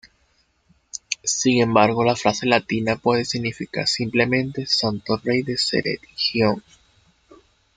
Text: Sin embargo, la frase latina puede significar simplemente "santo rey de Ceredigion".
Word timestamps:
Sin 1.23 1.61
embargo, 1.61 2.03
la 2.03 2.15
frase 2.15 2.47
latina 2.47 2.95
puede 2.95 3.23
significar 3.23 3.85
simplemente 3.87 4.65
"santo 4.65 5.21
rey 5.23 5.43
de 5.43 5.59
Ceredigion". 5.59 6.63